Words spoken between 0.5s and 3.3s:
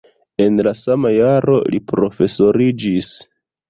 la sama jaro li profesoriĝis.